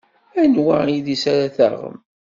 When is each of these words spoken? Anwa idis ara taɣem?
Anwa 0.41 0.79
idis 0.97 1.23
ara 1.31 1.47
taɣem? 1.57 1.97